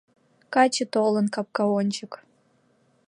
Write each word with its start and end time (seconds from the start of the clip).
Каче 0.53 0.85
толын 0.93 1.25
капка 1.35 1.63
ончык 1.79 2.11